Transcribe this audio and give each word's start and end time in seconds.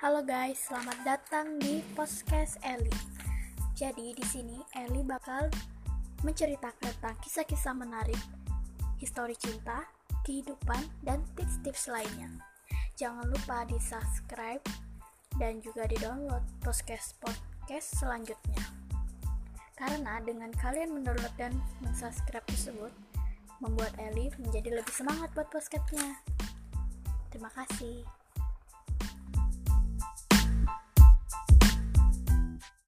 Halo 0.00 0.24
guys, 0.24 0.56
selamat 0.64 0.96
datang 1.04 1.60
di 1.60 1.84
podcast 1.92 2.56
Eli. 2.64 2.88
Jadi 3.76 4.16
di 4.16 4.24
sini 4.24 4.56
Eli 4.72 5.04
bakal 5.04 5.52
menceritakan 6.24 6.88
tentang 6.88 7.20
kisah-kisah 7.20 7.76
menarik, 7.76 8.16
histori 8.96 9.36
cinta, 9.36 9.84
kehidupan, 10.24 10.88
dan 11.04 11.20
tips-tips 11.36 11.92
lainnya. 11.92 12.32
Jangan 12.96 13.28
lupa 13.28 13.68
di 13.68 13.76
subscribe 13.76 14.64
dan 15.36 15.60
juga 15.60 15.84
di 15.84 16.00
download 16.00 16.48
podcast 16.64 17.20
podcast 17.20 18.00
selanjutnya. 18.00 18.72
Karena 19.76 20.16
dengan 20.24 20.48
kalian 20.64 20.96
mendownload 20.96 21.36
dan 21.36 21.52
mensubscribe 21.84 22.48
tersebut, 22.48 22.92
membuat 23.60 23.92
Eli 24.00 24.32
menjadi 24.40 24.80
lebih 24.80 24.94
semangat 24.96 25.28
buat 25.36 25.52
podcastnya. 25.52 26.24
Terima 27.28 27.52
kasih. 27.52 28.19